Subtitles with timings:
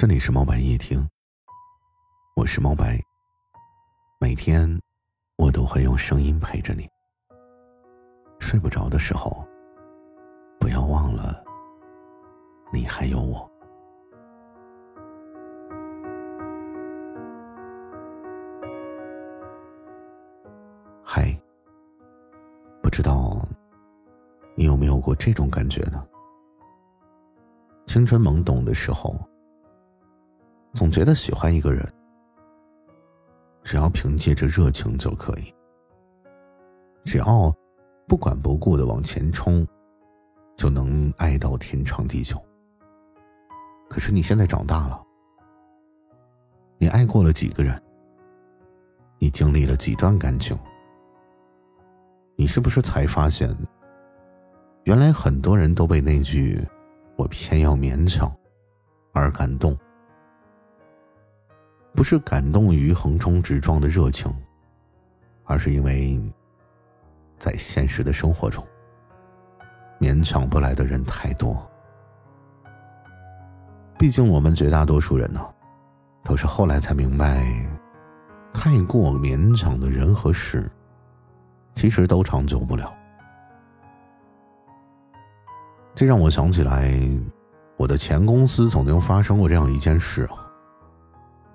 [0.00, 1.06] 这里是猫白夜听，
[2.34, 2.98] 我是猫白。
[4.18, 4.66] 每天
[5.36, 6.88] 我都会用声音陪着你。
[8.38, 9.46] 睡不着的时候，
[10.58, 11.44] 不要忘了，
[12.72, 13.46] 你还有我。
[21.04, 21.38] 嗨，
[22.82, 23.46] 不知道
[24.56, 26.02] 你有没有过这种感觉呢？
[27.86, 29.14] 青春懵懂的时候。
[30.72, 31.86] 总觉得喜欢一个人，
[33.62, 35.52] 只要凭借着热情就可以，
[37.04, 37.54] 只要
[38.06, 39.66] 不管不顾的往前冲，
[40.56, 42.40] 就能爱到天长地久。
[43.88, 45.02] 可是你现在长大了，
[46.78, 47.80] 你爱过了几个人？
[49.18, 50.56] 你经历了几段感情？
[52.36, 53.54] 你是不是才发现，
[54.84, 56.58] 原来很多人都被那句
[57.18, 58.32] “我偏要勉强”
[59.12, 59.76] 而感动？
[61.94, 64.32] 不是感动于横冲直撞的热情，
[65.44, 66.20] 而是因为，
[67.38, 68.66] 在现实的生活中，
[69.98, 71.60] 勉强不来的人太多。
[73.98, 75.46] 毕竟我们绝大多数人呢，
[76.24, 77.44] 都是后来才明白，
[78.54, 80.70] 太过勉强的人和事，
[81.74, 82.90] 其实都长久不了。
[85.94, 86.98] 这让我想起来，
[87.76, 90.39] 我的前公司曾经发生过这样一件事啊。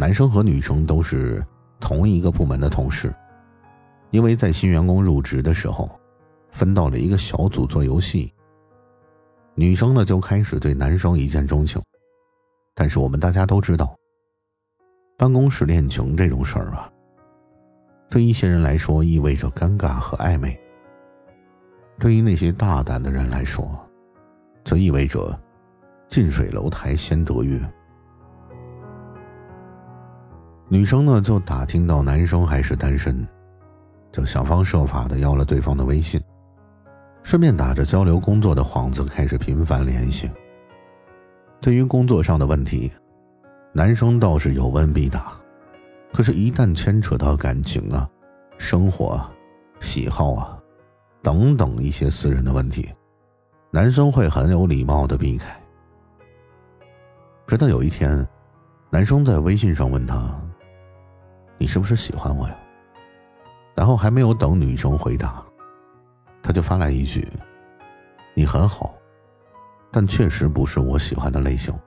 [0.00, 1.44] 男生和女生都是
[1.78, 3.14] 同一个部门的同事，
[4.10, 5.90] 因为在新员工入职的时候，
[6.50, 8.32] 分到了一个小组做游戏。
[9.54, 11.82] 女生呢就开始对男生一见钟情，
[12.74, 13.94] 但是我们大家都知道，
[15.18, 16.90] 办公室恋情这种事儿啊，
[18.08, 20.58] 对一些人来说意味着尴尬和暧昧；
[21.98, 23.78] 对于那些大胆的人来说，
[24.64, 25.38] 则意味着
[26.08, 27.60] 近水楼台先得月。
[30.72, 33.26] 女生呢，就打听到男生还是单身，
[34.12, 36.22] 就想方设法的要了对方的微信，
[37.24, 40.30] 顺便打着交流工作的幌子开始频繁联系。
[41.60, 42.88] 对于工作上的问题，
[43.72, 45.32] 男生倒是有问必答，
[46.12, 48.08] 可是，一旦牵扯到感情啊、
[48.56, 49.32] 生活、啊
[49.80, 50.56] 喜好啊
[51.20, 52.88] 等等一些私人的问题，
[53.72, 55.60] 男生会很有礼貌的避开。
[57.48, 58.24] 直到有一天，
[58.88, 60.40] 男生在微信上问他。
[61.60, 62.56] 你是不是喜欢我呀？
[63.74, 65.44] 然后还没有等女生回答，
[66.42, 67.28] 他就发来一句
[68.32, 68.94] ：“你很好，
[69.90, 71.78] 但确实不是我喜欢的类型，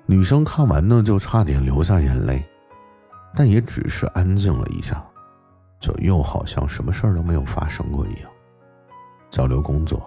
[0.04, 2.46] 女生看完呢，就差点流下眼泪，
[3.34, 5.02] 但也只是安静了一下，
[5.80, 8.30] 就又好像什么事儿都没有发生过一样，
[9.30, 10.06] 交流工作。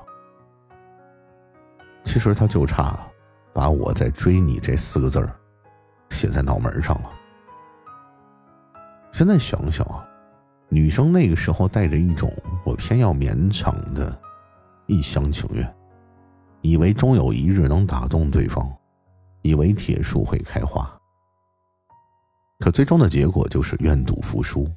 [2.04, 3.00] 其实他就差
[3.52, 5.36] 把我在追你这四个字儿。
[6.12, 7.10] 写在脑门上了。
[9.12, 10.08] 现在想想啊，
[10.70, 12.32] 女生那个时候带着一种
[12.64, 14.16] 我偏要勉强的
[14.86, 15.76] 一厢情愿，
[16.62, 18.72] 以为终有一日能打动对方，
[19.42, 20.88] 以为铁树会开花。
[22.60, 24.70] 可最终的结果就是愿赌服输，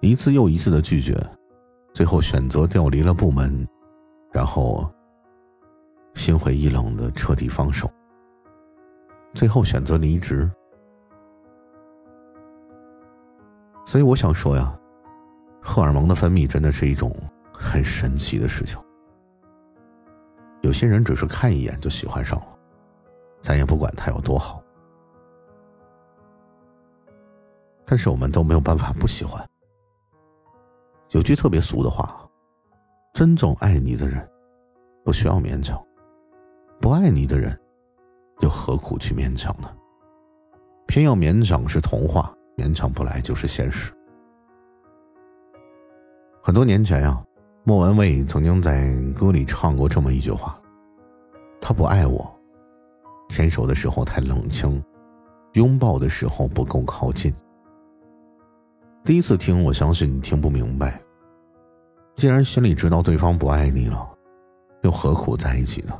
[0.00, 1.14] 一次又一次的拒绝，
[1.94, 3.66] 最后选择调离了部门，
[4.32, 4.92] 然后
[6.14, 7.88] 心灰意冷的彻底放手。
[9.38, 10.50] 最后选择离职，
[13.86, 14.76] 所以我想说呀，
[15.62, 17.14] 荷尔蒙的分泌真的是一种
[17.52, 18.76] 很神奇的事情。
[20.62, 22.46] 有些人只是看一眼就喜欢上了，
[23.40, 24.60] 咱也不管他有多好，
[27.86, 29.40] 但是我们都没有办法不喜欢。
[31.10, 32.28] 有句特别俗的话，
[33.14, 34.28] 真正爱你的人
[35.04, 35.80] 不需要勉强，
[36.80, 37.56] 不爱你的人。
[38.40, 39.68] 又何苦去勉强呢？
[40.86, 43.92] 偏要勉强是童话，勉强不来就是现实。
[46.42, 47.22] 很多年前呀，
[47.64, 50.58] 莫文蔚曾经在歌里唱过这么一句话
[51.60, 52.32] ：“他不爱我，
[53.28, 54.82] 牵手的时候太冷清，
[55.52, 57.34] 拥抱的时候不够靠近。”
[59.04, 61.00] 第一次听，我相信你听不明白。
[62.16, 64.08] 既然心里知道对方不爱你了，
[64.82, 65.94] 又何苦在一起呢？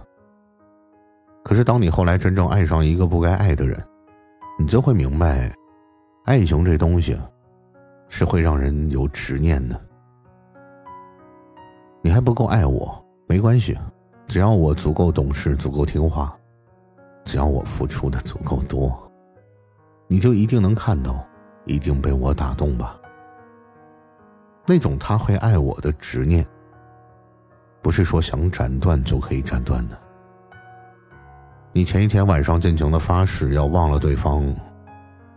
[1.48, 3.82] 可是，当你后来真正爱上一个不该爱的人，
[4.60, 5.50] 你就会明白，
[6.26, 7.16] 爱情这东西
[8.10, 9.80] 是会让人有执念的。
[12.02, 13.78] 你还不够爱我，没关系，
[14.26, 16.36] 只要我足够懂事、足够听话，
[17.24, 19.10] 只要我付出的足够多，
[20.06, 21.24] 你就一定能看到，
[21.64, 22.94] 一定被我打动吧。
[24.66, 26.46] 那种他会爱我的执念，
[27.80, 29.98] 不是说想斩断就可以斩断的。
[31.72, 34.42] 你前一天晚上尽情的发誓要忘了对方，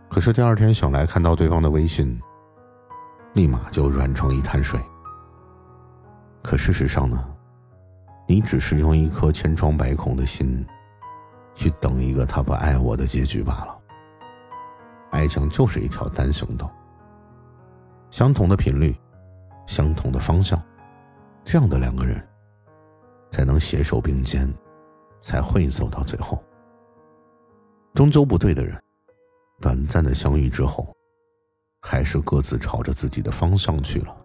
[0.10, 2.19] 可是第二天醒来看到对方的微信，
[3.33, 4.80] 立马就软成一滩水。
[6.42, 7.24] 可事实上呢，
[8.25, 10.66] 你只是用一颗千疮百孔的心，
[11.54, 13.77] 去等一个他不爱我的结局罢了。
[15.12, 16.72] 爱情就是一条单行道，
[18.10, 18.95] 相同的频率，
[19.68, 20.60] 相同的方向，
[21.44, 22.25] 这样的两个人，
[23.31, 24.51] 才能携手并肩。
[25.21, 26.44] 才会走到最后。
[27.94, 28.81] 终究不对的人，
[29.59, 30.94] 短暂的相遇之后，
[31.81, 34.15] 还是各自朝着自己的方向去了。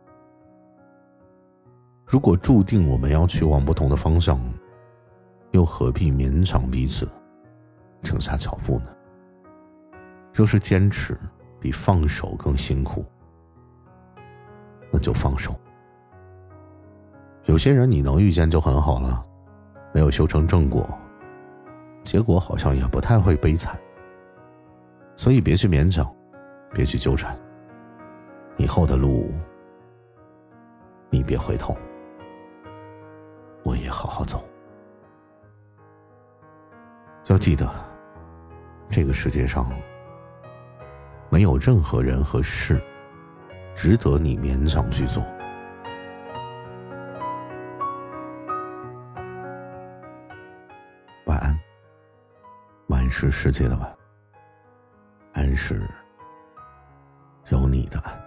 [2.06, 4.40] 如果注定我们要去往不同的方向，
[5.50, 7.08] 又何必勉强彼此
[8.02, 8.94] 停下脚步呢？
[10.32, 11.18] 若是坚持
[11.58, 13.04] 比放手更辛苦，
[14.92, 15.52] 那就放手。
[17.46, 19.26] 有些人你能遇见就很好了。
[19.96, 20.86] 没有修成正果，
[22.04, 23.80] 结果好像也不太会悲惨，
[25.16, 26.06] 所以别去勉强，
[26.74, 27.34] 别去纠缠。
[28.58, 29.32] 以后的路，
[31.08, 31.74] 你别回头，
[33.62, 34.44] 我也好好走。
[37.28, 37.66] 要记得，
[38.90, 39.66] 这个世界上
[41.30, 42.78] 没有任何人和事
[43.74, 45.24] 值得你勉强去做。
[53.10, 53.96] 是世界的晚，
[55.34, 55.82] 安是
[57.48, 58.25] 有你的爱。